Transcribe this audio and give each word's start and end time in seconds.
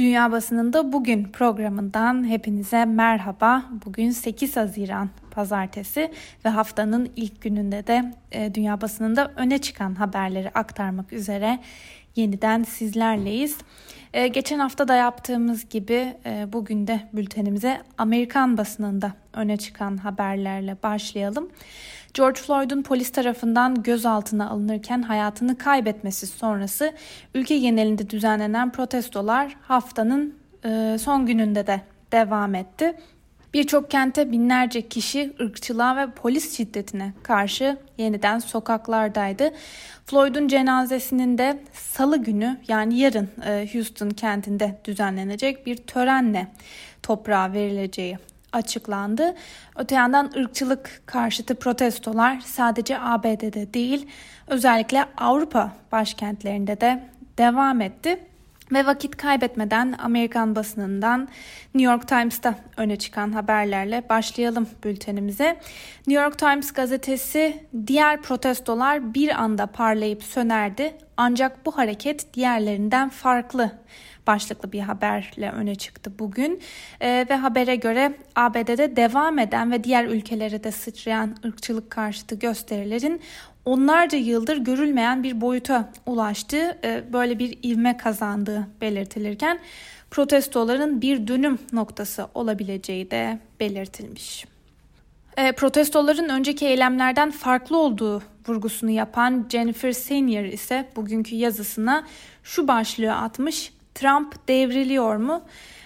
Dünya 0.00 0.32
Basınında 0.32 0.92
Bugün 0.92 1.24
programından 1.24 2.28
hepinize 2.28 2.84
merhaba. 2.84 3.64
Bugün 3.86 4.10
8 4.10 4.56
Haziran 4.56 5.10
Pazartesi 5.30 6.10
ve 6.44 6.48
haftanın 6.48 7.10
ilk 7.16 7.42
gününde 7.42 7.86
de 7.86 8.14
e, 8.32 8.54
Dünya 8.54 8.80
Basınında 8.80 9.32
öne 9.36 9.58
çıkan 9.58 9.94
haberleri 9.94 10.50
aktarmak 10.50 11.12
üzere 11.12 11.58
yeniden 12.16 12.62
sizlerleyiz. 12.62 13.58
E, 14.14 14.28
geçen 14.28 14.58
hafta 14.58 14.88
da 14.88 14.94
yaptığımız 14.94 15.68
gibi 15.68 16.14
e, 16.26 16.52
bugün 16.52 16.86
de 16.86 17.00
bültenimize 17.12 17.80
Amerikan 17.98 18.58
basınında 18.58 19.12
öne 19.32 19.56
çıkan 19.56 19.96
haberlerle 19.96 20.76
başlayalım. 20.82 21.50
George 22.14 22.40
Floyd'un 22.40 22.82
polis 22.82 23.12
tarafından 23.12 23.82
gözaltına 23.82 24.50
alınırken 24.50 25.02
hayatını 25.02 25.58
kaybetmesi 25.58 26.26
sonrası 26.26 26.92
ülke 27.34 27.58
genelinde 27.58 28.10
düzenlenen 28.10 28.72
protestolar 28.72 29.56
haftanın 29.62 30.34
e, 30.64 30.96
son 31.00 31.26
gününde 31.26 31.66
de 31.66 31.80
devam 32.12 32.54
etti. 32.54 32.94
Birçok 33.54 33.90
kente 33.90 34.32
binlerce 34.32 34.88
kişi 34.88 35.32
ırkçılığa 35.40 35.96
ve 35.96 36.10
polis 36.10 36.56
şiddetine 36.56 37.12
karşı 37.22 37.76
yeniden 37.98 38.38
sokaklardaydı. 38.38 39.50
Floyd'un 40.06 40.48
cenazesinin 40.48 41.38
de 41.38 41.62
salı 41.72 42.16
günü 42.16 42.60
yani 42.68 42.98
yarın 42.98 43.28
e, 43.46 43.68
Houston 43.72 44.10
kentinde 44.10 44.78
düzenlenecek 44.84 45.66
bir 45.66 45.76
törenle 45.76 46.46
toprağa 47.02 47.52
verileceği 47.52 48.18
açıklandı. 48.52 49.34
Öte 49.76 49.94
yandan 49.94 50.30
ırkçılık 50.36 51.02
karşıtı 51.06 51.54
protestolar 51.54 52.40
sadece 52.40 52.98
ABD'de 52.98 53.74
değil 53.74 54.06
özellikle 54.46 55.04
Avrupa 55.16 55.72
başkentlerinde 55.92 56.80
de 56.80 57.04
devam 57.38 57.80
etti. 57.80 58.18
Ve 58.72 58.86
vakit 58.86 59.16
kaybetmeden 59.16 59.94
Amerikan 59.98 60.56
basınından 60.56 61.28
New 61.74 61.92
York 61.92 62.08
Times'ta 62.08 62.54
öne 62.76 62.96
çıkan 62.96 63.32
haberlerle 63.32 64.08
başlayalım 64.08 64.68
bültenimize. 64.84 65.60
New 66.06 66.22
York 66.24 66.38
Times 66.38 66.72
gazetesi 66.72 67.64
diğer 67.86 68.22
protestolar 68.22 69.14
bir 69.14 69.42
anda 69.42 69.66
parlayıp 69.66 70.22
sönerdi 70.22 70.94
ancak 71.16 71.66
bu 71.66 71.78
hareket 71.78 72.34
diğerlerinden 72.34 73.08
farklı 73.08 73.72
başlıklı 74.30 74.72
bir 74.72 74.80
haberle 74.80 75.50
öne 75.50 75.74
çıktı 75.74 76.12
bugün. 76.18 76.60
E, 77.00 77.26
ve 77.30 77.36
habere 77.36 77.76
göre 77.76 78.12
ABD'de 78.36 78.96
devam 78.96 79.38
eden 79.38 79.72
ve 79.72 79.84
diğer 79.84 80.04
ülkelere 80.04 80.64
de 80.64 80.72
sıçrayan 80.72 81.36
ırkçılık 81.44 81.90
karşıtı 81.90 82.34
gösterilerin 82.34 83.20
onlarca 83.64 84.18
yıldır 84.18 84.56
görülmeyen 84.56 85.22
bir 85.22 85.40
boyuta 85.40 85.92
ulaştığı, 86.06 86.78
e, 86.84 87.04
böyle 87.12 87.38
bir 87.38 87.58
ivme 87.62 87.96
kazandığı 87.96 88.68
belirtilirken 88.80 89.58
protestoların 90.10 91.02
bir 91.02 91.26
dönüm 91.26 91.58
noktası 91.72 92.28
olabileceği 92.34 93.10
de 93.10 93.38
belirtilmiş. 93.60 94.44
E, 95.36 95.52
protestoların 95.52 96.28
önceki 96.28 96.66
eylemlerden 96.66 97.30
farklı 97.30 97.78
olduğu 97.78 98.22
vurgusunu 98.48 98.90
yapan 98.90 99.46
Jennifer 99.52 99.92
Senior 99.92 100.44
ise 100.44 100.88
bugünkü 100.96 101.34
yazısına 101.34 102.06
şu 102.42 102.68
başlığı 102.68 103.14
atmış. 103.14 103.72
Trump 104.00 104.48
devriliyor 104.48 105.16
mu? 105.16 105.42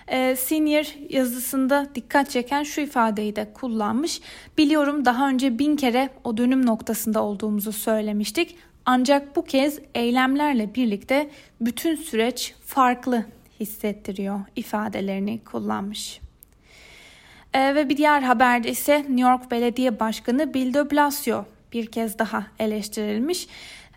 E, 0.09 0.37
Senior 0.37 0.95
yazısında 1.11 1.87
dikkat 1.95 2.31
çeken 2.31 2.63
şu 2.63 2.81
ifadeyi 2.81 3.37
de 3.37 3.53
kullanmış. 3.53 4.21
Biliyorum 4.59 5.05
daha 5.05 5.29
önce 5.29 5.59
bin 5.59 5.77
kere 5.77 6.11
o 6.25 6.37
dönüm 6.37 6.67
noktasında 6.67 7.23
olduğumuzu 7.23 7.73
söylemiştik. 7.73 8.57
Ancak 8.87 9.37
bu 9.37 9.45
kez 9.45 9.79
eylemlerle 9.95 10.75
birlikte 10.75 11.31
bütün 11.61 11.97
süreç 11.97 12.55
farklı 12.65 13.25
hissettiriyor 13.61 14.41
ifadelerini 14.57 15.41
kullanmış. 15.45 16.21
E, 17.55 17.75
ve 17.75 17.89
bir 17.89 17.97
diğer 17.97 18.23
haberde 18.23 18.71
ise 18.71 18.99
New 18.99 19.21
York 19.21 19.51
Belediye 19.51 20.01
Başkanı 20.01 20.55
Bill 20.55 20.75
de 20.75 20.91
Blasio 20.91 21.45
bir 21.73 21.87
kez 21.87 22.19
daha 22.19 22.47
eleştirilmiş. 22.59 23.49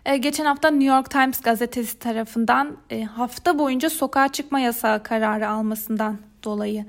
E, 0.04 0.16
geçen 0.16 0.44
hafta 0.44 0.70
New 0.70 0.94
York 0.94 1.10
Times 1.10 1.40
gazetesi 1.40 1.98
tarafından 1.98 2.76
e, 2.90 3.04
hafta 3.04 3.58
boyunca 3.58 3.90
sokağa 3.90 4.28
çıkma 4.28 4.60
yasağı 4.60 5.02
kararı 5.02 5.48
almasından 5.48 6.18
dolayı 6.44 6.84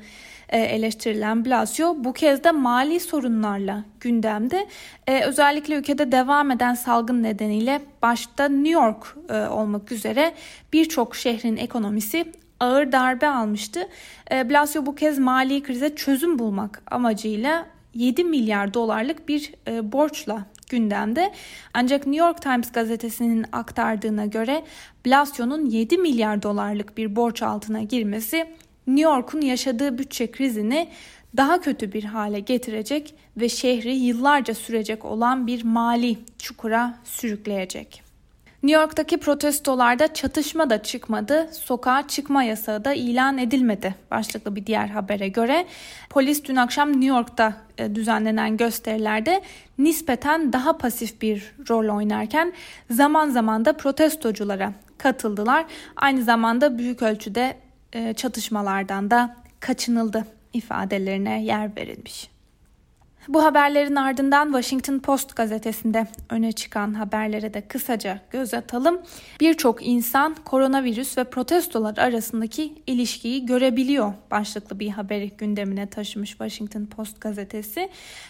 e, 0.50 0.60
eleştirilen 0.60 1.46
Blasio 1.46 1.96
bu 1.98 2.14
kez 2.14 2.44
de 2.44 2.52
mali 2.52 3.00
sorunlarla 3.00 3.84
gündemde. 4.00 4.68
Özellikle 5.26 5.76
ülkede 5.76 6.12
devam 6.12 6.52
eden 6.52 6.74
salgın 6.74 7.24
nedeniyle 7.24 7.82
başta 8.02 8.50
New 8.50 8.70
York 8.70 9.16
olmak 9.52 9.92
üzere 9.92 10.34
birçok 10.74 11.16
şehrin 11.16 11.58
ekonomisi 11.58 12.32
ağır 12.60 12.92
darbe 12.92 13.28
almıştı. 13.28 13.88
Blasio 14.32 14.86
bu 14.86 14.96
kez 14.96 15.20
mali 15.20 15.64
krize 15.64 15.96
çözüm 15.96 16.40
bulmak 16.40 16.82
amacıyla 16.92 17.66
7 17.94 18.24
milyar 18.24 18.74
dolarlık 18.74 19.28
bir 19.28 19.54
borçla 19.68 20.46
gündemde. 20.70 21.32
Ancak 21.74 22.08
New 22.08 22.26
York 22.26 22.42
Times 22.42 22.72
gazetesinin 22.72 23.46
aktardığına 23.52 24.26
göre 24.26 24.64
Blasio'nun 25.06 25.66
7 25.66 25.98
milyar 25.98 26.44
dolarlık 26.44 26.98
bir 26.98 27.16
borç 27.16 27.44
altına 27.44 27.82
girmesi 27.82 28.38
New 28.88 29.10
York'un 29.10 29.42
yaşadığı 29.42 29.98
bütçe 29.98 30.32
krizini 30.32 30.90
daha 31.38 31.62
kötü 31.62 31.94
bir 31.94 32.04
hale 32.04 32.40
getirecek 32.40 33.16
ve 33.38 33.50
şehri 33.50 33.96
yıllarca 33.96 34.54
sürecek 34.54 35.06
olan 35.06 35.48
bir 35.48 35.64
mali 35.64 36.18
çukura 36.40 37.00
sürükleyecek. 37.04 38.09
New 38.64 38.82
York'taki 38.82 39.18
protestolarda 39.18 40.14
çatışma 40.14 40.70
da 40.70 40.84
çıkmadı, 40.84 41.50
sokağa 41.52 42.08
çıkma 42.08 42.44
yasağı 42.44 42.86
da 42.86 42.94
ilan 42.94 43.38
edilmedi. 43.38 43.96
Başlıklı 44.12 44.56
bir 44.56 44.66
diğer 44.66 44.88
habere 44.88 45.28
göre 45.28 45.66
polis 46.10 46.44
dün 46.44 46.56
akşam 46.56 46.92
New 46.92 47.06
York'ta 47.06 47.54
e, 47.78 47.96
düzenlenen 47.96 48.58
gösterilerde 48.58 49.42
nispeten 49.78 50.54
daha 50.54 50.78
pasif 50.78 51.22
bir 51.22 51.54
rol 51.70 51.96
oynarken 51.96 52.54
zaman 52.90 53.30
zaman 53.30 53.66
da 53.66 53.74
protestoculara 53.74 54.74
katıldılar. 54.98 55.66
Aynı 55.96 56.24
zamanda 56.24 56.78
büyük 56.78 57.02
ölçüde 57.02 57.58
e, 57.94 58.14
çatışmalardan 58.14 59.12
da 59.12 59.36
kaçınıldı 59.60 60.26
ifadelerine 60.54 61.44
yer 61.44 61.76
verilmiş. 61.76 62.39
Bu 63.30 63.44
haberlerin 63.44 63.96
ardından 63.96 64.46
Washington 64.46 65.00
Post 65.00 65.36
gazetesinde 65.36 66.08
öne 66.30 66.52
çıkan 66.52 66.94
haberlere 66.94 67.54
de 67.54 67.62
kısaca 67.62 68.20
göz 68.32 68.54
atalım. 68.54 69.02
Birçok 69.40 69.88
insan 69.88 70.36
koronavirüs 70.46 71.18
ve 71.18 71.24
protestolar 71.24 71.98
arasındaki 71.98 72.74
ilişkiyi 72.88 73.46
görebiliyor 73.46 74.14
başlıklı 74.32 74.80
bir 74.80 74.90
haberi 74.90 75.30
gündemine 75.30 75.88
taşımış 75.88 76.30
Washington 76.30 76.86
Post 76.86 77.22
gazetesi 77.22 77.90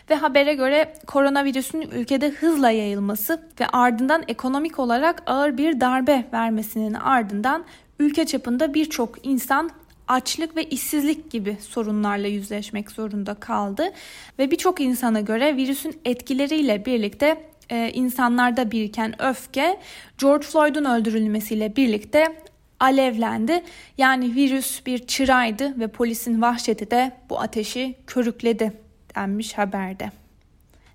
ve 0.10 0.16
habere 0.16 0.54
göre 0.54 0.94
koronavirüsün 1.08 1.82
ülkede 1.82 2.30
hızla 2.30 2.72
yayılması 2.72 3.42
ve 3.60 3.68
ardından 3.68 4.24
ekonomik 4.28 4.80
olarak 4.80 5.24
ağır 5.26 5.58
bir 5.58 5.82
darbe 5.82 6.26
vermesinin 6.34 6.94
ardından 6.94 7.66
ülke 8.00 8.26
çapında 8.26 8.74
birçok 8.74 9.28
insan 9.28 9.72
açlık 10.10 10.56
ve 10.56 10.64
işsizlik 10.64 11.32
gibi 11.32 11.58
sorunlarla 11.62 12.28
yüzleşmek 12.28 12.92
zorunda 12.92 13.34
kaldı 13.34 13.92
ve 14.40 14.52
birçok 14.52 14.82
insana 14.82 15.22
göre 15.22 15.58
virüsün 15.58 16.00
etkileriyle 16.06 16.86
birlikte 16.86 17.50
e, 17.70 17.92
insanlarda 17.94 18.72
biriken 18.72 19.22
öfke 19.22 19.80
George 20.18 20.46
Floyd'un 20.46 20.86
öldürülmesiyle 20.86 21.76
birlikte 21.76 22.36
alevlendi. 22.80 23.64
Yani 23.98 24.36
virüs 24.36 24.86
bir 24.86 25.08
çıraydı 25.08 25.80
ve 25.80 25.88
polisin 25.88 26.42
vahşeti 26.42 26.92
de 26.92 27.12
bu 27.30 27.40
ateşi 27.40 27.96
körükledi 28.08 28.74
denmiş 29.16 29.58
haberde. 29.58 30.12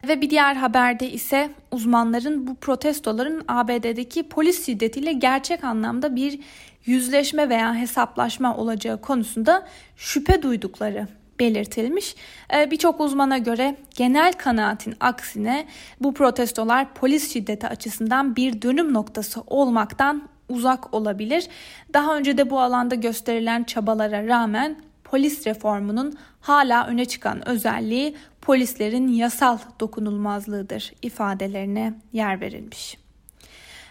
Ve 0.09 0.21
bir 0.21 0.31
diğer 0.31 0.55
haberde 0.55 1.11
ise 1.11 1.51
uzmanların 1.71 2.47
bu 2.47 2.55
protestoların 2.55 3.45
ABD'deki 3.49 4.29
polis 4.29 4.67
şiddetiyle 4.67 5.13
gerçek 5.13 5.65
anlamda 5.65 6.17
bir 6.17 6.41
yüzleşme 6.87 7.49
veya 7.49 7.75
hesaplaşma 7.75 8.57
olacağı 8.57 9.01
konusunda 9.01 9.67
şüphe 9.97 10.43
duydukları 10.43 11.09
belirtilmiş. 11.39 12.17
Ee, 12.55 12.71
birçok 12.71 13.01
uzmana 13.01 13.39
göre 13.39 13.77
genel 13.97 14.33
kanaatin 14.33 14.95
aksine 15.01 15.67
bu 16.01 16.15
protestolar 16.15 16.95
polis 16.95 17.33
şiddeti 17.33 17.69
açısından 17.69 18.37
bir 18.37 18.63
dönüm 18.63 18.95
noktası 18.95 19.41
olmaktan 19.47 20.29
uzak 20.49 20.95
olabilir. 20.95 21.47
Daha 21.95 22.17
önce 22.17 22.39
de 22.39 22.51
bu 22.51 22.61
alanda 22.61 22.95
gösterilen 22.95 23.65
çabalara 23.65 24.27
rağmen 24.27 24.77
polis 25.05 25.47
reformunun 25.47 26.19
hala 26.41 26.87
öne 26.87 27.05
çıkan 27.05 27.49
özelliği 27.49 28.17
polislerin 28.41 29.09
yasal 29.09 29.59
dokunulmazlığıdır 29.81 30.93
ifadelerine 31.03 31.95
yer 32.13 32.41
verilmiş. 32.41 33.04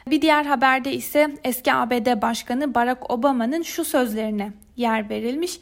Bir 0.09 0.21
diğer 0.21 0.45
haberde 0.45 0.94
ise 0.94 1.35
eski 1.44 1.73
ABD 1.73 2.21
Başkanı 2.21 2.75
Barack 2.75 3.11
Obama'nın 3.11 3.61
şu 3.61 3.85
sözlerine 3.85 4.51
yer 4.77 5.09
verilmiş. 5.09 5.59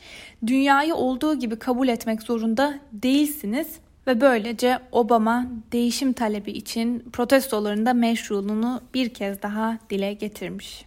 Dünyayı 0.47 0.95
olduğu 0.95 1.39
gibi 1.39 1.59
kabul 1.59 1.87
etmek 1.87 2.21
zorunda 2.21 2.73
değilsiniz 2.93 3.79
ve 4.07 4.21
böylece 4.21 4.79
Obama 4.91 5.47
değişim 5.71 6.13
talebi 6.13 6.51
için 6.51 6.99
protestolarında 7.13 7.93
meşruluğunu 7.93 8.81
bir 8.93 9.13
kez 9.13 9.41
daha 9.41 9.77
dile 9.89 10.13
getirmiş. 10.13 10.85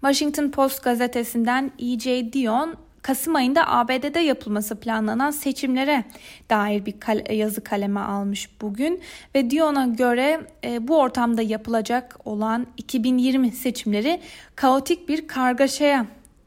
Washington 0.00 0.50
Post 0.50 0.84
gazetesinden 0.84 1.70
E.J. 1.78 2.32
Dion 2.32 2.74
Kasım 3.02 3.36
ayında 3.36 3.68
ABD'de 3.68 4.20
yapılması 4.20 4.80
planlanan 4.80 5.30
seçimlere 5.30 6.04
dair 6.50 6.86
bir 6.86 7.00
kal- 7.00 7.30
yazı 7.30 7.64
kaleme 7.64 8.00
almış 8.00 8.48
bugün 8.60 9.00
ve 9.34 9.50
Dion'a 9.50 9.86
göre 9.86 10.40
e, 10.64 10.88
bu 10.88 10.98
ortamda 10.98 11.42
yapılacak 11.42 12.16
olan 12.24 12.66
2020 12.76 13.50
seçimleri 13.50 14.20
kaotik 14.56 15.08
bir 15.08 15.28
kargaşaya 15.28 16.06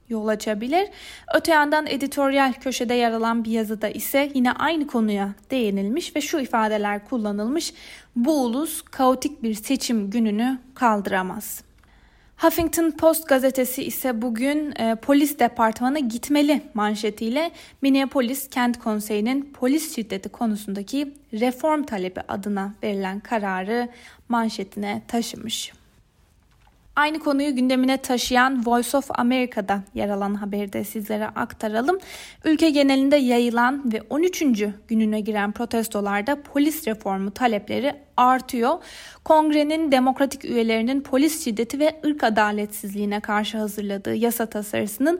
yol 0.09 0.27
açabilir. 0.27 0.87
Öte 1.35 1.51
yandan 1.51 1.87
editoryal 1.87 2.53
köşede 2.53 2.93
yer 2.93 3.11
alan 3.11 3.45
bir 3.45 3.51
yazıda 3.51 3.89
ise 3.89 4.31
yine 4.33 4.51
aynı 4.51 4.87
konuya 4.87 5.29
değinilmiş 5.51 6.15
ve 6.15 6.21
şu 6.21 6.39
ifadeler 6.39 7.05
kullanılmış. 7.05 7.73
Bu 8.15 8.43
ulus 8.45 8.81
kaotik 8.81 9.43
bir 9.43 9.53
seçim 9.53 10.09
gününü 10.09 10.59
kaldıramaz. 10.75 11.63
Huffington 12.37 12.91
Post 12.91 13.27
gazetesi 13.27 13.83
ise 13.83 14.21
bugün 14.21 14.73
e, 14.79 14.95
polis 14.95 15.39
departmanı 15.39 15.99
gitmeli 15.99 16.61
manşetiyle 16.73 17.51
Minneapolis 17.81 18.49
Kent 18.49 18.79
Konseyi'nin 18.79 19.53
polis 19.53 19.95
şiddeti 19.95 20.29
konusundaki 20.29 21.13
reform 21.33 21.83
talebi 21.83 22.21
adına 22.27 22.73
verilen 22.83 23.19
kararı 23.19 23.89
manşetine 24.29 25.01
taşımış. 25.07 25.71
Aynı 26.95 27.19
konuyu 27.19 27.55
gündemine 27.55 27.97
taşıyan 27.97 28.65
Voice 28.65 28.97
of 28.97 29.07
America'da 29.19 29.81
yer 29.93 30.09
alan 30.09 30.35
haberi 30.35 30.73
de 30.73 30.83
sizlere 30.83 31.25
aktaralım. 31.25 31.97
Ülke 32.45 32.69
genelinde 32.69 33.15
yayılan 33.15 33.93
ve 33.93 34.01
13. 34.09 34.43
gününe 34.87 35.19
giren 35.19 35.51
protestolarda 35.51 36.41
polis 36.41 36.87
reformu 36.87 37.31
talepleri 37.31 37.95
artıyor. 38.17 38.73
Kongrenin 39.23 39.91
demokratik 39.91 40.45
üyelerinin 40.45 41.01
polis 41.01 41.43
şiddeti 41.43 41.79
ve 41.79 42.01
ırk 42.05 42.23
adaletsizliğine 42.23 43.19
karşı 43.19 43.57
hazırladığı 43.57 44.15
yasa 44.15 44.45
tasarısının 44.45 45.19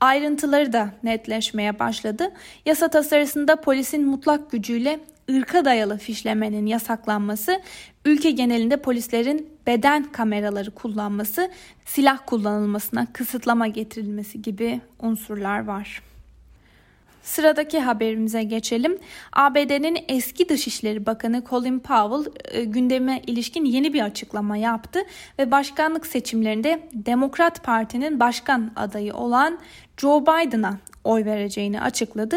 ayrıntıları 0.00 0.72
da 0.72 0.90
netleşmeye 1.02 1.78
başladı. 1.78 2.32
Yasa 2.66 2.88
tasarısında 2.88 3.56
polisin 3.56 4.06
mutlak 4.06 4.50
gücüyle 4.50 5.00
ırka 5.30 5.64
dayalı 5.64 5.98
fişlemenin 5.98 6.66
yasaklanması, 6.66 7.60
ülke 8.04 8.30
genelinde 8.30 8.76
polislerin 8.76 9.48
beden 9.66 10.12
kameraları 10.12 10.70
kullanması, 10.70 11.50
silah 11.84 12.18
kullanılmasına 12.26 13.06
kısıtlama 13.12 13.66
getirilmesi 13.68 14.42
gibi 14.42 14.80
unsurlar 15.02 15.64
var. 15.64 16.02
Sıradaki 17.26 17.80
haberimize 17.80 18.42
geçelim. 18.42 18.98
ABD'nin 19.32 19.98
eski 20.08 20.48
Dışişleri 20.48 21.06
Bakanı 21.06 21.42
Colin 21.50 21.78
Powell 21.78 22.32
e, 22.44 22.64
gündeme 22.64 23.22
ilişkin 23.26 23.64
yeni 23.64 23.92
bir 23.92 24.02
açıklama 24.02 24.56
yaptı 24.56 25.00
ve 25.38 25.50
başkanlık 25.50 26.06
seçimlerinde 26.06 26.88
Demokrat 26.92 27.64
Parti'nin 27.64 28.20
başkan 28.20 28.72
adayı 28.76 29.14
olan 29.14 29.58
Joe 29.96 30.22
Biden'a 30.22 30.78
oy 31.04 31.24
vereceğini 31.24 31.80
açıkladı. 31.80 32.36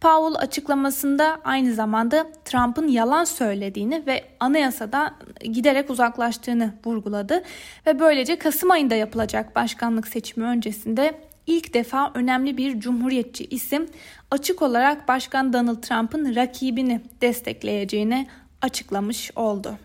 Powell 0.00 0.42
açıklamasında 0.42 1.40
aynı 1.44 1.74
zamanda 1.74 2.26
Trump'ın 2.44 2.88
yalan 2.88 3.24
söylediğini 3.24 4.06
ve 4.06 4.24
anayasada 4.40 5.14
giderek 5.42 5.90
uzaklaştığını 5.90 6.74
vurguladı 6.84 7.42
ve 7.86 8.00
böylece 8.00 8.38
Kasım 8.38 8.70
ayında 8.70 8.94
yapılacak 8.94 9.56
başkanlık 9.56 10.08
seçimi 10.08 10.46
öncesinde 10.46 11.29
ilk 11.50 11.74
defa 11.74 12.10
önemli 12.14 12.56
bir 12.56 12.80
cumhuriyetçi 12.80 13.44
isim 13.44 13.86
açık 14.30 14.62
olarak 14.62 15.08
Başkan 15.08 15.52
Donald 15.52 15.82
Trump'ın 15.82 16.34
rakibini 16.36 17.00
destekleyeceğini 17.20 18.26
açıklamış 18.62 19.30
oldu. 19.36 19.78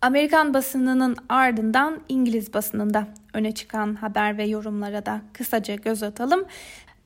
Amerikan 0.00 0.54
basınının 0.54 1.16
ardından 1.28 2.00
İngiliz 2.08 2.54
basınında 2.54 3.08
öne 3.34 3.52
çıkan 3.52 3.94
haber 3.94 4.38
ve 4.38 4.44
yorumlara 4.44 5.06
da 5.06 5.20
kısaca 5.32 5.74
göz 5.74 6.02
atalım. 6.02 6.44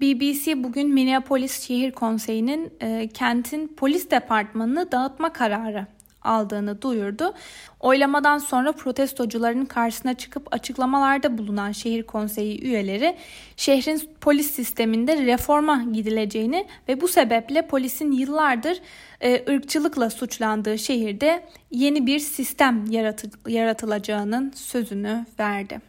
BBC 0.01 0.65
bugün 0.65 0.95
Minneapolis 0.95 1.67
Şehir 1.67 1.93
Konseyi'nin 1.93 2.73
e, 2.81 3.09
kentin 3.09 3.69
polis 3.69 4.11
departmanını 4.11 4.93
dağıtma 4.93 5.33
kararı 5.33 5.87
aldığını 6.27 6.83
duyurdu. 6.83 7.35
Oylamadan 7.81 8.39
sonra 8.39 8.73
protestocuların 8.73 9.65
karşısına 9.65 10.15
çıkıp 10.15 10.55
açıklamalarda 10.55 11.39
bulunan 11.39 11.73
şehir 11.73 12.03
konseyi 12.03 12.65
üyeleri 12.65 13.17
şehrin 13.57 14.03
polis 14.21 14.51
sisteminde 14.51 15.27
reforma 15.27 15.85
gidileceğini 15.93 16.67
ve 16.89 17.01
bu 17.01 17.09
sebeple 17.09 17.67
polisin 17.67 18.13
yıllardır 18.13 18.81
e, 19.21 19.53
ırkçılıkla 19.55 20.11
suçlandığı 20.11 20.79
şehirde 20.79 21.45
yeni 21.71 22.07
bir 22.07 22.19
sistem 22.19 22.85
yaratı, 22.91 23.31
yaratılacağının 23.49 24.53
sözünü 24.57 25.27
verdi. 25.39 25.81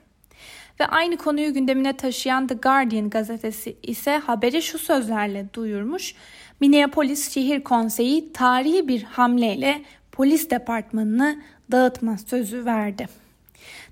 Ve 0.80 0.86
aynı 0.86 1.18
konuyu 1.18 1.54
gündemine 1.54 1.98
taşıyan 1.98 2.48
The 2.48 2.56
Guardian 2.56 3.10
gazetesi 3.10 3.78
ise 3.84 4.18
haberi 4.18 4.62
şu 4.62 4.78
sözlerle 4.80 5.46
duyurmuş. 5.54 6.16
Minneapolis 6.60 7.34
Şehir 7.34 7.64
Konseyi 7.64 8.34
tarihi 8.34 8.88
bir 8.88 9.04
hamleyle 9.04 9.82
polis 10.18 10.50
departmanını 10.50 11.42
dağıtma 11.72 12.18
sözü 12.18 12.66
verdi. 12.66 13.08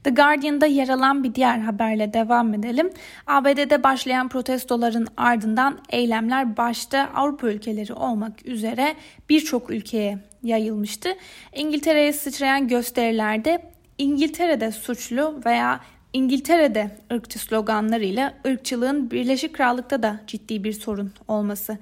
The 0.03 0.09
Guardian'da 0.09 0.65
yer 0.65 0.89
alan 0.89 1.23
bir 1.23 1.35
diğer 1.35 1.59
haberle 1.59 2.13
devam 2.13 2.53
edelim. 2.53 2.89
ABD'de 3.27 3.83
başlayan 3.83 4.29
protestoların 4.29 5.07
ardından 5.17 5.79
eylemler 5.89 6.57
başta 6.57 7.09
Avrupa 7.15 7.47
ülkeleri 7.47 7.93
olmak 7.93 8.45
üzere 8.45 8.95
birçok 9.29 9.69
ülkeye 9.69 10.17
yayılmıştı. 10.43 11.09
İngiltere'ye 11.55 12.13
sıçrayan 12.13 12.67
gösterilerde 12.67 13.61
İngiltere'de 13.97 14.71
suçlu 14.71 15.41
veya 15.45 15.79
İngiltere'de 16.13 16.91
ırkçı 17.13 17.39
sloganlarıyla 17.39 18.33
ırkçılığın 18.47 19.11
Birleşik 19.11 19.55
Krallık'ta 19.55 20.03
da 20.03 20.19
ciddi 20.27 20.63
bir 20.63 20.73
sorun 20.73 21.11
olması 21.27 21.77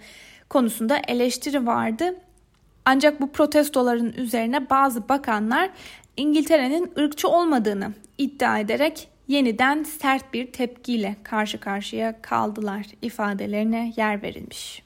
konusunda 0.49 1.01
eleştiri 1.07 1.65
vardı. 1.65 2.15
Ancak 2.85 3.21
bu 3.21 3.31
protestoların 3.31 4.13
üzerine 4.13 4.69
bazı 4.69 5.09
bakanlar 5.09 5.69
İngiltere'nin 6.17 6.93
ırkçı 6.97 7.27
olmadığını 7.27 7.93
iddia 8.17 8.59
ederek 8.59 9.07
yeniden 9.27 9.83
sert 9.83 10.33
bir 10.33 10.51
tepkiyle 10.51 11.15
karşı 11.23 11.59
karşıya 11.59 12.21
kaldılar 12.21 12.85
ifadelerine 13.01 13.93
yer 13.97 14.21
verilmiş. 14.21 14.83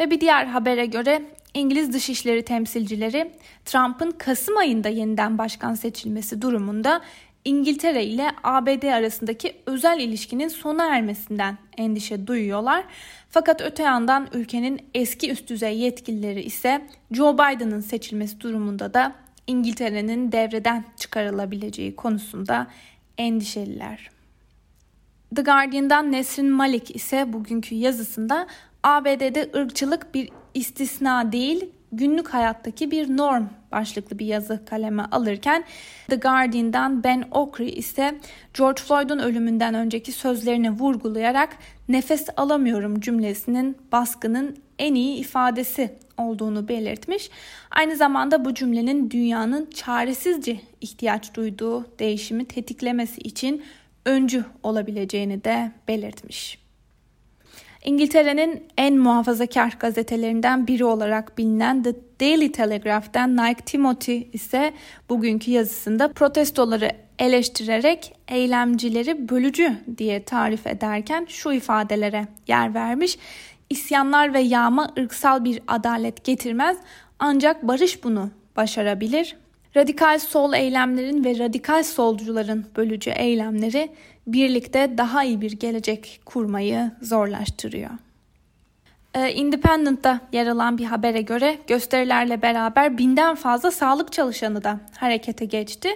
Ve 0.00 0.10
bir 0.10 0.20
diğer 0.20 0.46
habere 0.46 0.86
göre 0.86 1.22
İngiliz 1.54 1.92
Dışişleri 1.92 2.44
temsilcileri 2.44 3.32
Trump'ın 3.64 4.10
Kasım 4.10 4.56
ayında 4.56 4.88
yeniden 4.88 5.38
başkan 5.38 5.74
seçilmesi 5.74 6.42
durumunda 6.42 7.00
İngiltere 7.48 8.04
ile 8.04 8.30
ABD 8.44 8.82
arasındaki 8.82 9.56
özel 9.66 10.00
ilişkinin 10.00 10.48
sona 10.48 10.86
ermesinden 10.96 11.58
endişe 11.76 12.26
duyuyorlar. 12.26 12.84
Fakat 13.30 13.60
öte 13.62 13.82
yandan 13.82 14.28
ülkenin 14.32 14.80
eski 14.94 15.30
üst 15.30 15.48
düzey 15.48 15.78
yetkilileri 15.78 16.42
ise 16.42 16.86
Joe 17.12 17.34
Biden'ın 17.34 17.80
seçilmesi 17.80 18.40
durumunda 18.40 18.94
da 18.94 19.12
İngiltere'nin 19.46 20.32
devreden 20.32 20.84
çıkarılabileceği 20.96 21.96
konusunda 21.96 22.66
endişeliler. 23.18 24.10
The 25.36 25.42
Guardian'dan 25.42 26.12
Nesrin 26.12 26.50
Malik 26.50 26.96
ise 26.96 27.32
bugünkü 27.32 27.74
yazısında 27.74 28.46
ABD'de 28.82 29.50
ırkçılık 29.56 30.14
bir 30.14 30.28
istisna 30.54 31.32
değil, 31.32 31.70
günlük 31.92 32.28
hayattaki 32.28 32.90
bir 32.90 33.16
norm 33.16 33.44
başlıklı 33.72 34.18
bir 34.18 34.26
yazı 34.26 34.64
kaleme 34.64 35.02
alırken 35.02 35.64
The 36.08 36.16
Guardian'dan 36.16 37.04
Ben 37.04 37.24
Okri 37.30 37.70
ise 37.70 38.18
George 38.58 38.82
Floyd'un 38.82 39.18
ölümünden 39.18 39.74
önceki 39.74 40.12
sözlerini 40.12 40.70
vurgulayarak 40.70 41.56
nefes 41.88 42.26
alamıyorum 42.36 43.00
cümlesinin 43.00 43.76
baskının 43.92 44.56
en 44.78 44.94
iyi 44.94 45.16
ifadesi 45.16 45.94
olduğunu 46.18 46.68
belirtmiş. 46.68 47.30
Aynı 47.70 47.96
zamanda 47.96 48.44
bu 48.44 48.54
cümlenin 48.54 49.10
dünyanın 49.10 49.70
çaresizce 49.74 50.60
ihtiyaç 50.80 51.34
duyduğu 51.34 51.98
değişimi 51.98 52.44
tetiklemesi 52.44 53.20
için 53.20 53.62
öncü 54.04 54.44
olabileceğini 54.62 55.44
de 55.44 55.72
belirtmiş. 55.88 56.67
İngiltere'nin 57.88 58.62
en 58.78 58.98
muhafazakar 58.98 59.76
gazetelerinden 59.80 60.66
biri 60.66 60.84
olarak 60.84 61.38
bilinen 61.38 61.82
The 61.82 61.94
Daily 62.20 62.52
Telegraph'ten 62.52 63.36
Nike 63.36 63.64
Timothy 63.64 64.28
ise 64.32 64.72
bugünkü 65.08 65.50
yazısında 65.50 66.12
protestoları 66.12 66.90
eleştirerek 67.18 68.14
eylemcileri 68.28 69.28
bölücü 69.28 69.72
diye 69.98 70.22
tarif 70.22 70.66
ederken 70.66 71.26
şu 71.28 71.52
ifadelere 71.52 72.28
yer 72.46 72.74
vermiş. 72.74 73.18
İsyanlar 73.70 74.34
ve 74.34 74.40
yağma 74.40 74.92
ırksal 74.98 75.44
bir 75.44 75.60
adalet 75.66 76.24
getirmez 76.24 76.76
ancak 77.18 77.62
barış 77.62 78.04
bunu 78.04 78.30
başarabilir. 78.56 79.36
Radikal 79.76 80.18
sol 80.18 80.52
eylemlerin 80.52 81.24
ve 81.24 81.38
radikal 81.38 81.82
solcuların 81.82 82.66
bölücü 82.76 83.10
eylemleri 83.10 83.90
birlikte 84.26 84.98
daha 84.98 85.24
iyi 85.24 85.40
bir 85.40 85.52
gelecek 85.52 86.20
kurmayı 86.24 86.90
zorlaştırıyor. 87.02 87.90
Ee, 89.14 89.32
Independent'ta 89.32 90.20
yer 90.32 90.46
alan 90.46 90.78
bir 90.78 90.84
habere 90.84 91.22
göre 91.22 91.58
gösterilerle 91.66 92.42
beraber 92.42 92.98
binden 92.98 93.34
fazla 93.34 93.70
sağlık 93.70 94.12
çalışanı 94.12 94.64
da 94.64 94.80
harekete 94.96 95.44
geçti. 95.44 95.88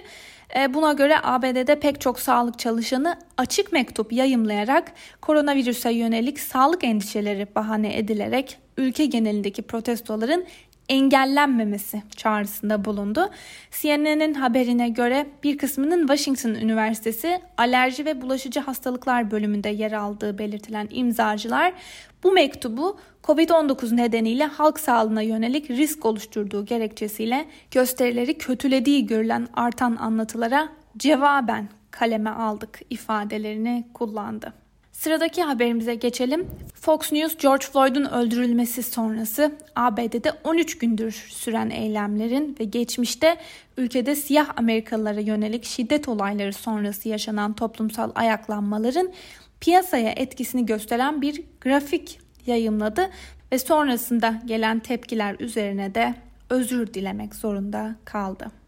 E, 0.55 0.73
buna 0.73 0.93
göre 0.93 1.15
ABD'de 1.23 1.79
pek 1.79 2.01
çok 2.01 2.19
sağlık 2.19 2.59
çalışanı 2.59 3.19
açık 3.37 3.71
mektup 3.71 4.13
yayımlayarak 4.13 4.91
koronavirüse 5.21 5.93
yönelik 5.93 6.39
sağlık 6.39 6.83
endişeleri 6.83 7.47
bahane 7.55 7.97
edilerek 7.97 8.57
ülke 8.77 9.05
genelindeki 9.05 9.61
protestoların 9.61 10.45
engellenmemesi 10.89 12.03
çağrısında 12.15 12.85
bulundu. 12.85 13.29
CNN'in 13.71 14.33
haberine 14.33 14.89
göre 14.89 15.27
bir 15.43 15.57
kısmının 15.57 16.07
Washington 16.07 16.61
Üniversitesi 16.61 17.41
alerji 17.57 18.05
ve 18.05 18.21
bulaşıcı 18.21 18.59
hastalıklar 18.59 19.31
bölümünde 19.31 19.69
yer 19.69 19.91
aldığı 19.91 20.37
belirtilen 20.37 20.87
imzacılar 20.91 21.73
bu 22.23 22.31
mektubu 22.31 22.99
COVID-19 23.23 23.97
nedeniyle 23.97 24.45
halk 24.45 24.79
sağlığına 24.79 25.21
yönelik 25.21 25.69
risk 25.69 26.05
oluşturduğu 26.05 26.65
gerekçesiyle 26.65 27.45
gösterileri 27.71 28.37
kötülediği 28.37 29.05
görülen 29.05 29.47
artan 29.53 29.95
anlatılara 29.95 30.69
cevaben 30.97 31.69
kaleme 31.91 32.29
aldık 32.29 32.79
ifadelerini 32.89 33.87
kullandı. 33.93 34.62
Sıradaki 34.93 35.43
haberimize 35.43 35.95
geçelim. 35.95 36.47
Fox 36.73 37.11
News 37.11 37.37
George 37.37 37.65
Floyd'un 37.65 38.05
öldürülmesi 38.05 38.83
sonrası 38.83 39.51
ABD'de 39.75 40.33
13 40.43 40.77
gündür 40.77 41.11
süren 41.11 41.69
eylemlerin 41.69 42.55
ve 42.59 42.63
geçmişte 42.63 43.37
ülkede 43.77 44.15
siyah 44.15 44.49
Amerikalılara 44.57 45.19
yönelik 45.19 45.65
şiddet 45.65 46.07
olayları 46.07 46.53
sonrası 46.53 47.09
yaşanan 47.09 47.53
toplumsal 47.53 48.11
ayaklanmaların 48.15 49.11
piyasaya 49.59 50.11
etkisini 50.11 50.65
gösteren 50.65 51.21
bir 51.21 51.43
grafik 51.61 52.19
yayımladı 52.45 53.09
ve 53.51 53.59
sonrasında 53.59 54.41
gelen 54.45 54.79
tepkiler 54.79 55.35
üzerine 55.39 55.95
de 55.95 56.15
özür 56.49 56.93
dilemek 56.93 57.35
zorunda 57.35 57.95
kaldı. 58.05 58.62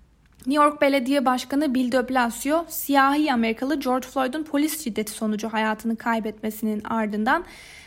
New 0.45 0.63
York 0.63 0.81
Belediye 0.81 1.25
Başkanı 1.25 1.75
Bill 1.75 1.91
de 1.91 2.09
Blasio, 2.09 2.65
siyahi 2.67 3.33
Amerikalı 3.33 3.79
George 3.79 4.07
Floyd'un 4.07 4.43
polis 4.43 4.83
şiddeti 4.83 5.11
sonucu 5.11 5.49
hayatını 5.49 5.95
kaybetmesinin 5.95 6.83
ardından 6.83 7.45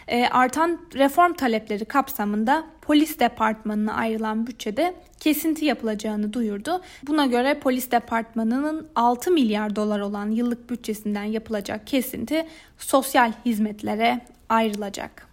e, 0.08 0.26
artan 0.26 0.78
reform 0.94 1.32
talepleri 1.32 1.84
kapsamında 1.84 2.64
polis 2.82 3.18
departmanına 3.18 3.94
ayrılan 3.94 4.46
bütçede 4.46 4.94
kesinti 5.20 5.64
yapılacağını 5.64 6.32
duyurdu. 6.32 6.82
Buna 7.06 7.26
göre 7.26 7.60
polis 7.60 7.90
departmanının 7.90 8.88
6 8.94 9.30
milyar 9.30 9.76
dolar 9.76 10.00
olan 10.00 10.30
yıllık 10.30 10.70
bütçesinden 10.70 11.24
yapılacak 11.24 11.86
kesinti 11.86 12.46
sosyal 12.78 13.32
hizmetlere 13.44 14.20
ayrılacak. 14.48 15.28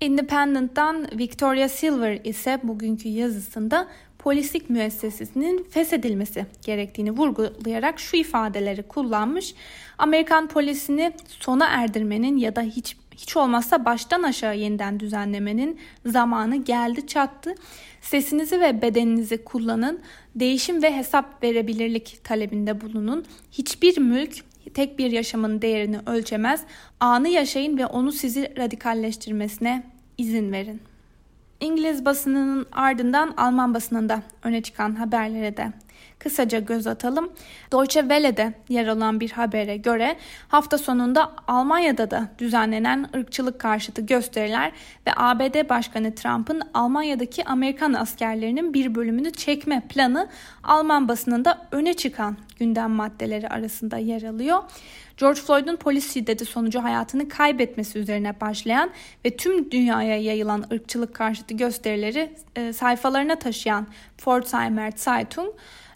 Independent'tan 0.00 1.06
Victoria 1.18 1.68
Silver 1.68 2.20
ise 2.24 2.60
bugünkü 2.62 3.08
yazısında 3.08 3.88
polislik 4.22 4.70
müessesesinin 4.70 5.66
feshedilmesi 5.70 6.46
gerektiğini 6.64 7.10
vurgulayarak 7.10 8.00
şu 8.00 8.16
ifadeleri 8.16 8.82
kullanmış. 8.82 9.54
Amerikan 9.98 10.48
polisini 10.48 11.12
sona 11.28 11.66
erdirmenin 11.66 12.36
ya 12.36 12.56
da 12.56 12.62
hiç 12.62 12.96
hiç 13.16 13.36
olmazsa 13.36 13.84
baştan 13.84 14.22
aşağı 14.22 14.56
yeniden 14.56 15.00
düzenlemenin 15.00 15.78
zamanı 16.06 16.56
geldi 16.56 17.06
çattı. 17.06 17.54
Sesinizi 18.00 18.60
ve 18.60 18.82
bedeninizi 18.82 19.44
kullanın, 19.44 20.00
değişim 20.34 20.82
ve 20.82 20.96
hesap 20.96 21.42
verebilirlik 21.42 22.24
talebinde 22.24 22.80
bulunun. 22.80 23.24
Hiçbir 23.52 23.98
mülk 23.98 24.44
tek 24.74 24.98
bir 24.98 25.10
yaşamın 25.10 25.62
değerini 25.62 25.98
ölçemez. 26.06 26.64
Anı 27.00 27.28
yaşayın 27.28 27.78
ve 27.78 27.86
onu 27.86 28.12
sizi 28.12 28.52
radikalleştirmesine 28.56 29.86
izin 30.18 30.52
verin. 30.52 30.91
İngiliz 31.62 32.04
basınının 32.04 32.66
ardından 32.72 33.34
Alman 33.36 33.74
basınında 33.74 34.22
öne 34.42 34.62
çıkan 34.62 34.94
haberlere 34.94 35.56
de 35.56 35.72
kısaca 36.18 36.58
göz 36.58 36.86
atalım. 36.86 37.32
Deutsche 37.72 38.00
Welle'de 38.00 38.54
yer 38.68 38.86
alan 38.86 39.20
bir 39.20 39.30
habere 39.30 39.76
göre 39.76 40.16
hafta 40.48 40.78
sonunda 40.78 41.32
Almanya'da 41.46 42.10
da 42.10 42.28
düzenlenen 42.38 43.08
ırkçılık 43.16 43.60
karşıtı 43.60 44.02
gösteriler 44.02 44.72
ve 45.06 45.10
ABD 45.16 45.68
Başkanı 45.68 46.14
Trump'ın 46.14 46.62
Almanya'daki 46.74 47.44
Amerikan 47.44 47.92
askerlerinin 47.92 48.74
bir 48.74 48.94
bölümünü 48.94 49.32
çekme 49.32 49.82
planı 49.88 50.28
Alman 50.64 51.08
basınında 51.08 51.68
öne 51.72 51.94
çıkan 51.94 52.36
gündem 52.62 52.90
maddeleri 52.90 53.48
arasında 53.48 53.98
yer 53.98 54.22
alıyor. 54.22 54.62
George 55.16 55.40
Floyd'un 55.40 55.76
polis 55.76 56.14
şiddeti 56.14 56.44
sonucu 56.44 56.82
hayatını 56.82 57.28
kaybetmesi 57.28 57.98
üzerine 57.98 58.40
başlayan 58.40 58.90
ve 59.24 59.36
tüm 59.36 59.70
dünyaya 59.70 60.20
yayılan 60.20 60.64
ırkçılık 60.72 61.14
karşıtı 61.14 61.54
gösterileri 61.54 62.32
e, 62.56 62.72
sayfalarına 62.72 63.36
taşıyan 63.36 63.86
Pforzheimer 64.18 64.92
Zeitung 64.96 65.48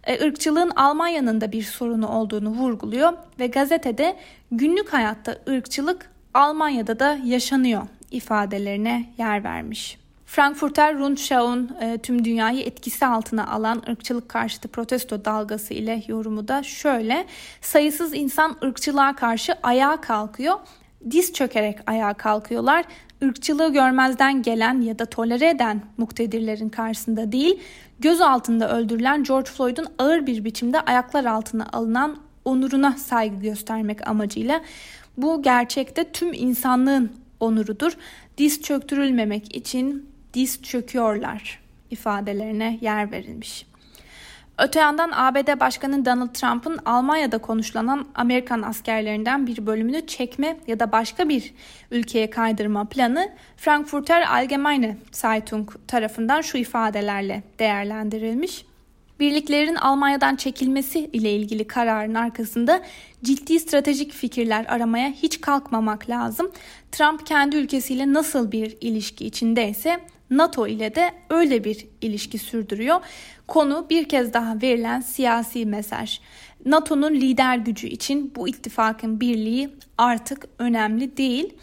e, 0.05 0.27
ırkçılığın 0.27 0.71
Almanya'nın 0.71 1.41
da 1.41 1.53
bir 1.53 1.63
sorunu 1.63 2.09
olduğunu 2.09 2.49
vurguluyor 2.49 3.13
ve 3.39 3.47
gazetede 3.47 4.17
günlük 4.53 4.93
hayatta 4.93 5.39
ırkçılık 5.49 6.11
Almanya'da 6.35 6.99
da 6.99 7.19
yaşanıyor 7.25 7.83
ifadelerine 8.11 9.13
yer 9.19 9.45
vermiş. 9.45 10.06
Frankfurter 10.27 10.99
Rundschau'un 10.99 11.71
e, 11.81 11.99
tüm 11.99 12.25
dünyayı 12.25 12.61
etkisi 12.61 13.07
altına 13.07 13.47
alan 13.47 13.83
ırkçılık 13.89 14.29
karşıtı 14.29 14.69
protesto 14.69 15.25
dalgası 15.25 15.75
ile 15.75 16.03
yorumu 16.09 16.49
da 16.49 16.63
şöyle. 16.63 17.27
Sayısız 17.61 18.15
insan 18.15 18.57
ırkçılığa 18.65 19.17
karşı 19.17 19.55
ayağa 19.63 20.01
kalkıyor. 20.01 20.55
Diz 21.11 21.33
çökerek 21.33 21.79
ayağa 21.87 22.15
kalkıyorlar. 22.15 22.85
Irkçılığı 23.21 23.73
görmezden 23.73 24.43
gelen 24.43 24.81
ya 24.81 24.99
da 24.99 25.07
tolere 25.07 25.49
eden 25.49 25.83
muktedirlerin 25.97 26.69
karşısında 26.69 27.33
değil, 27.33 27.61
göz 27.99 28.21
altında 28.21 28.79
öldürülen 28.79 29.25
George 29.25 29.51
Floyd'un 29.51 29.87
ağır 29.99 30.27
bir 30.27 30.45
biçimde 30.45 30.81
ayaklar 30.81 31.25
altına 31.25 31.67
alınan 31.73 32.17
onuruna 32.45 32.93
saygı 32.93 33.37
göstermek 33.37 34.09
amacıyla 34.09 34.61
bu 35.17 35.43
gerçekte 35.43 36.05
tüm 36.05 36.33
insanlığın 36.33 37.13
onurudur. 37.41 37.97
Diz 38.39 38.63
çöktürülmemek 38.63 39.57
için 39.57 40.16
diz 40.37 40.63
çöküyorlar 40.63 41.61
ifadelerine 41.91 42.79
yer 42.81 43.13
verilmiş. 43.13 43.67
Öte 44.59 44.81
yandan 44.81 45.11
ABD 45.15 45.61
Başkanı 45.61 46.05
Donald 46.05 46.35
Trump'ın 46.35 46.79
Almanya'da 46.85 47.39
konuşlanan 47.39 48.07
Amerikan 48.15 48.63
askerlerinden 48.63 49.47
bir 49.47 49.67
bölümünü 49.67 50.07
çekme 50.07 50.57
ya 50.67 50.81
da 50.81 50.93
başka 50.93 51.29
bir 51.29 51.55
ülkeye 51.91 52.31
kaydırma 52.31 52.85
planı 52.85 53.33
Frankfurter 53.57 54.35
Allgemeine 54.37 54.97
Zeitung 55.13 55.71
tarafından 55.89 56.41
şu 56.41 56.59
ifadelerle 56.59 57.43
değerlendirilmiş. 57.59 58.65
Birliklerin 59.21 59.75
Almanya'dan 59.75 60.37
çekilmesi 60.37 60.99
ile 60.99 61.33
ilgili 61.33 61.67
kararın 61.67 62.15
arkasında 62.15 62.83
ciddi 63.25 63.61
stratejik 63.61 64.13
fikirler 64.13 64.67
aramaya 64.69 65.11
hiç 65.11 65.41
kalkmamak 65.41 66.11
lazım. 66.11 66.51
Trump 66.93 67.27
kendi 67.27 67.57
ülkesiyle 67.57 68.13
nasıl 68.13 68.53
bir 68.53 68.77
ilişki 68.81 69.27
içindeyse 69.27 70.01
NATO 70.31 70.67
ile 70.67 70.95
de 70.95 71.11
öyle 71.31 71.65
bir 71.65 71.87
ilişki 72.01 72.39
sürdürüyor. 72.39 73.01
Konu 73.47 73.87
bir 73.91 74.09
kez 74.09 74.33
daha 74.33 74.63
verilen 74.63 75.01
siyasi 75.01 75.67
mesaj. 75.67 76.21
NATO'nun 76.67 77.15
lider 77.15 77.59
gücü 77.59 77.87
için 77.87 78.33
bu 78.37 78.49
ittifakın 78.49 79.21
birliği 79.21 79.71
artık 79.99 80.49
önemli 80.59 81.17
değil. 81.17 81.55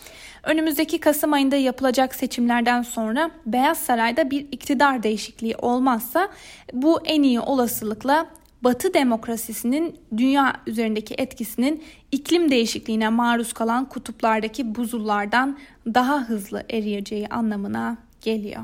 Önümüzdeki 0.44 1.00
Kasım 1.00 1.34
ayında 1.34 1.56
yapılacak 1.56 2.16
seçimlerden 2.16 2.82
sonra 2.82 3.32
Beyaz 3.46 3.78
Saray'da 3.78 4.32
bir 4.32 4.48
iktidar 4.52 5.04
değişikliği 5.04 5.56
olmazsa 5.56 6.30
bu 6.74 7.02
en 7.06 7.24
iyi 7.24 7.40
olasılıkla 7.40 8.28
Batı 8.64 8.94
demokrasisinin 8.94 10.00
dünya 10.18 10.54
üzerindeki 10.68 11.16
etkisinin 11.18 11.84
iklim 12.12 12.52
değişikliğine 12.52 13.10
maruz 13.10 13.54
kalan 13.54 13.90
kutuplardaki 13.90 14.76
buzullardan 14.76 15.58
daha 15.88 16.30
hızlı 16.30 16.64
eriyeceği 16.70 17.28
anlamına 17.28 17.98
geliyor. 18.24 18.62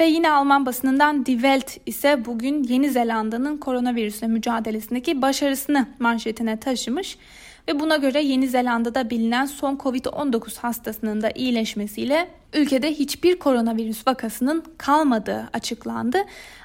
Ve 0.00 0.06
yine 0.06 0.30
Alman 0.30 0.66
basınından 0.66 1.26
Die 1.26 1.34
Welt 1.34 1.76
ise 1.86 2.24
bugün 2.24 2.62
Yeni 2.62 2.90
Zelanda'nın 2.90 3.56
koronavirüsle 3.56 4.26
mücadelesindeki 4.26 5.22
başarısını 5.22 5.86
manşetine 5.98 6.60
taşımış 6.60 7.18
ve 7.68 7.80
buna 7.80 7.96
göre 7.96 8.22
Yeni 8.22 8.48
Zelanda'da 8.48 9.10
bilinen 9.10 9.46
son 9.46 9.76
Covid-19 9.76 10.58
hastasının 10.58 11.22
da 11.22 11.30
iyileşmesiyle 11.30 12.28
ülkede 12.52 12.90
hiçbir 12.90 13.38
koronavirüs 13.38 14.06
vakasının 14.06 14.64
kalmadığı 14.78 15.48
açıklandı. 15.52 16.18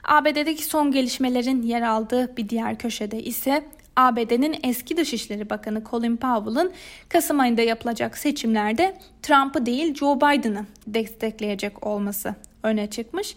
ABD'deki 0.04 0.64
son 0.66 0.92
gelişmelerin 0.92 1.62
yer 1.62 1.82
aldığı 1.82 2.38
bir 2.38 2.50
diğer 2.50 2.78
köşede 2.78 3.24
ise 3.24 3.64
ABD'nin 3.98 4.60
eski 4.64 4.98
Dışişleri 4.98 5.50
Bakanı 5.50 5.84
Colin 5.92 6.18
Powell'ın 6.18 6.72
Kasım 7.10 7.40
ayında 7.40 7.62
yapılacak 7.62 8.18
seçimlerde 8.18 8.98
Trump'ı 9.22 9.66
değil 9.66 9.96
Joe 9.96 10.16
Biden'ı 10.16 10.66
destekleyecek 10.88 11.88
olması 11.88 12.36
öne 12.64 12.90
çıkmış. 12.90 13.36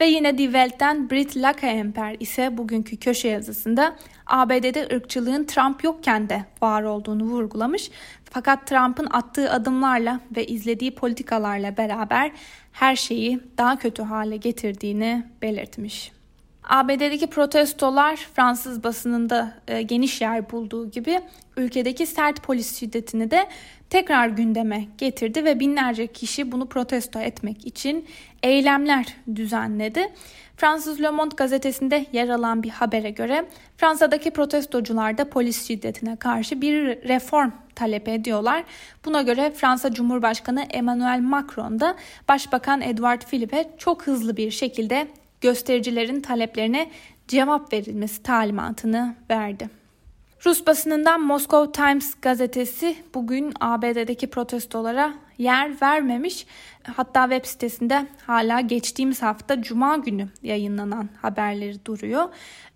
Ve 0.00 0.06
yine 0.06 0.38
Die 0.38 0.46
Welt'ten 0.46 1.10
Brit 1.10 1.36
Lakaemper 1.36 2.16
ise 2.20 2.58
bugünkü 2.58 2.96
köşe 2.96 3.28
yazısında 3.28 3.96
ABD'de 4.26 4.88
ırkçılığın 4.96 5.44
Trump 5.44 5.84
yokken 5.84 6.28
de 6.28 6.44
var 6.62 6.82
olduğunu 6.82 7.22
vurgulamış. 7.24 7.90
Fakat 8.24 8.66
Trump'ın 8.66 9.08
attığı 9.10 9.50
adımlarla 9.50 10.20
ve 10.36 10.46
izlediği 10.46 10.94
politikalarla 10.94 11.76
beraber 11.76 12.32
her 12.72 12.96
şeyi 12.96 13.40
daha 13.58 13.78
kötü 13.78 14.02
hale 14.02 14.36
getirdiğini 14.36 15.24
belirtmiş. 15.42 16.17
ABD'deki 16.68 17.26
protestolar 17.26 18.16
Fransız 18.16 18.84
basınında 18.84 19.52
e, 19.68 19.82
geniş 19.82 20.20
yer 20.20 20.50
bulduğu 20.50 20.90
gibi 20.90 21.20
ülkedeki 21.56 22.06
sert 22.06 22.42
polis 22.42 22.78
şiddetini 22.78 23.30
de 23.30 23.48
tekrar 23.90 24.28
gündeme 24.28 24.84
getirdi 24.98 25.44
ve 25.44 25.60
binlerce 25.60 26.06
kişi 26.06 26.52
bunu 26.52 26.66
protesto 26.66 27.20
etmek 27.20 27.66
için 27.66 28.06
eylemler 28.42 29.06
düzenledi. 29.34 30.12
Fransız 30.56 31.02
Le 31.02 31.10
Monde 31.10 31.34
gazetesinde 31.36 32.06
yer 32.12 32.28
alan 32.28 32.62
bir 32.62 32.70
habere 32.70 33.10
göre 33.10 33.44
Fransa'daki 33.76 34.30
protestocular 34.30 35.18
da 35.18 35.30
polis 35.30 35.66
şiddetine 35.66 36.16
karşı 36.16 36.60
bir 36.60 36.84
reform 37.08 37.50
talep 37.74 38.08
ediyorlar. 38.08 38.64
Buna 39.04 39.22
göre 39.22 39.52
Fransa 39.56 39.92
Cumhurbaşkanı 39.92 40.62
Emmanuel 40.70 41.20
Macron 41.20 41.80
da 41.80 41.96
Başbakan 42.28 42.80
Edouard 42.80 43.22
Philippe 43.22 43.70
çok 43.78 44.06
hızlı 44.06 44.36
bir 44.36 44.50
şekilde 44.50 45.08
göstericilerin 45.40 46.20
taleplerine 46.20 46.90
cevap 47.28 47.72
verilmesi 47.72 48.22
talimatını 48.22 49.14
verdi. 49.30 49.68
Rus 50.46 50.66
basınından 50.66 51.20
Moscow 51.20 51.72
Times 51.72 52.14
gazetesi 52.22 52.96
bugün 53.14 53.52
ABD'deki 53.60 54.26
protestolara 54.26 55.14
yer 55.38 55.82
vermemiş. 55.82 56.46
Hatta 56.96 57.30
web 57.30 57.44
sitesinde 57.44 58.06
hala 58.26 58.60
geçtiğimiz 58.60 59.22
hafta 59.22 59.62
Cuma 59.62 59.96
günü 59.96 60.28
yayınlanan 60.42 61.08
haberleri 61.22 61.84
duruyor. 61.84 62.28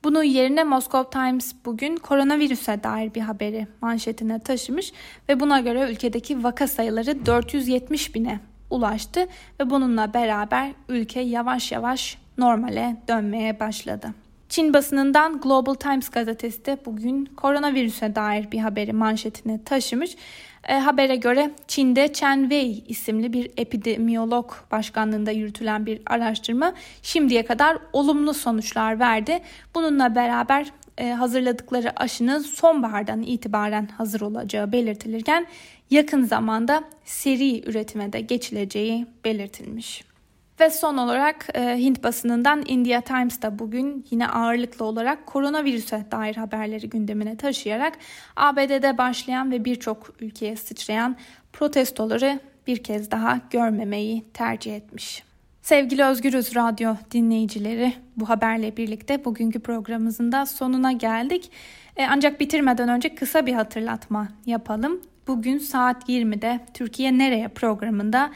Bunun 0.05 0.23
yerine 0.23 0.65
Moscow 0.65 1.21
Times 1.21 1.55
bugün 1.65 1.97
koronavirüse 1.97 2.83
dair 2.83 3.15
bir 3.15 3.21
haberi 3.21 3.67
manşetine 3.81 4.39
taşımış 4.39 4.93
ve 5.29 5.41
buna 5.41 5.61
göre 5.61 5.91
ülkedeki 5.93 6.45
vaka 6.45 6.67
sayıları 6.67 7.27
470 7.27 8.15
bine 8.15 8.41
ulaştı 8.73 9.27
ve 9.61 9.71
bununla 9.71 10.15
beraber 10.15 10.71
ülke 10.89 11.21
yavaş 11.21 11.73
yavaş 11.73 12.19
normale 12.39 12.97
dönmeye 13.09 13.61
başladı. 13.61 14.15
Çin 14.49 14.75
basınından 14.75 15.41
Global 15.41 15.75
Times 15.75 16.09
gazetesi 16.09 16.67
de 16.67 16.79
bugün 16.87 17.25
koronavirüse 17.25 18.15
dair 18.15 18.51
bir 18.51 18.59
haberi 18.59 18.93
manşetine 18.93 19.65
taşımış. 19.65 20.17
E, 20.69 20.79
habere 20.79 21.17
göre 21.17 21.51
Çin'de 21.69 22.13
Chen 22.13 22.41
Wei 22.41 22.85
isimli 22.89 23.33
bir 23.33 23.51
epidemiyolog 23.57 24.53
başkanlığında 24.71 25.31
yürütülen 25.31 25.87
bir 25.87 26.03
araştırma 26.07 26.73
şimdiye 27.03 27.45
kadar 27.45 27.79
olumlu 27.93 28.35
sonuçlar 28.35 28.99
verdi. 28.99 29.41
Bununla 29.75 30.15
beraber 30.15 30.67
e, 30.99 31.11
hazırladıkları 31.11 31.93
aşının 31.97 32.39
sonbahardan 32.39 33.23
itibaren 33.23 33.87
hazır 33.87 34.21
olacağı 34.21 34.73
belirtilirken 34.73 35.47
yakın 35.93 36.25
zamanda 36.25 36.85
seri 37.05 37.71
üretime 37.71 38.13
de 38.13 38.21
geçileceği 38.21 39.07
belirtilmiş. 39.25 40.05
Ve 40.61 40.71
son 40.71 40.97
olarak 40.97 41.49
e, 41.55 41.77
Hint 41.79 42.05
basınından 42.05 42.65
India 42.67 43.01
Times 43.01 43.43
da 43.43 43.59
bugün 43.59 44.07
yine 44.11 44.29
ağırlıklı 44.29 44.85
olarak 44.85 45.27
koronavirüse 45.27 46.07
dair 46.11 46.37
haberleri 46.37 46.89
gündemine 46.89 47.37
taşıyarak 47.37 47.99
ABD'de 48.37 48.99
başlayan 48.99 49.51
ve 49.51 49.65
birçok 49.65 50.11
ülkeye 50.21 50.57
sıçrayan 50.57 51.17
protestoları 51.53 52.41
bir 52.67 52.83
kez 52.83 53.11
daha 53.11 53.41
görmemeyi 53.51 54.25
tercih 54.35 54.77
etmiş. 54.77 55.23
Sevgili 55.63 56.05
Özgürüz 56.05 56.57
Radyo 56.57 56.95
dinleyicileri 57.11 57.93
bu 58.17 58.29
haberle 58.29 58.77
birlikte 58.77 59.25
bugünkü 59.25 59.61
programımızın 59.61 60.33
da 60.33 60.47
sonuna 60.47 60.93
geldik. 60.93 61.51
E, 61.97 62.07
ancak 62.07 62.41
bitirmeden 62.41 62.89
önce 62.89 63.15
kısa 63.15 63.47
bir 63.47 63.53
hatırlatma 63.53 64.29
yapalım. 64.47 65.01
Bugün 65.27 65.59
saat 65.59 66.09
20'de 66.09 66.61
Türkiye 66.75 67.19
Nereye 67.19 67.49
programında 67.49 68.31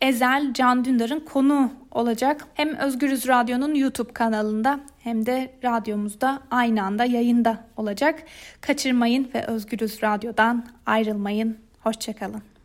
Ezel 0.00 0.52
Can 0.54 0.84
Dündar'ın 0.84 1.20
konu 1.20 1.72
olacak. 1.90 2.46
Hem 2.54 2.76
Özgürüz 2.76 3.28
Radyo'nun 3.28 3.74
YouTube 3.74 4.12
kanalında 4.12 4.80
hem 4.98 5.26
de 5.26 5.54
radyomuzda 5.64 6.40
aynı 6.50 6.82
anda 6.82 7.04
yayında 7.04 7.64
olacak. 7.76 8.22
Kaçırmayın 8.60 9.30
ve 9.34 9.46
Özgürüz 9.46 10.02
Radyo'dan 10.02 10.66
ayrılmayın. 10.86 11.58
Hoşçakalın. 11.80 12.57